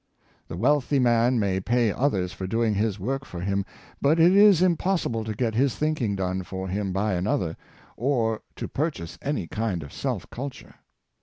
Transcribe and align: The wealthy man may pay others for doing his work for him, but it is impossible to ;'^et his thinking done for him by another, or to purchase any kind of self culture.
The 0.47 0.57
wealthy 0.57 0.97
man 0.97 1.37
may 1.37 1.59
pay 1.59 1.91
others 1.93 2.33
for 2.33 2.47
doing 2.47 2.73
his 2.73 2.99
work 2.99 3.23
for 3.23 3.39
him, 3.39 3.63
but 4.01 4.19
it 4.19 4.35
is 4.35 4.63
impossible 4.63 5.23
to 5.25 5.33
;'^et 5.35 5.53
his 5.53 5.75
thinking 5.75 6.15
done 6.15 6.41
for 6.41 6.67
him 6.67 6.91
by 6.91 7.13
another, 7.13 7.55
or 7.97 8.41
to 8.55 8.67
purchase 8.67 9.19
any 9.21 9.45
kind 9.45 9.83
of 9.83 9.93
self 9.93 10.27
culture. 10.31 10.73